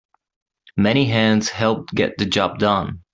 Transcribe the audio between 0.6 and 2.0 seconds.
Many hands help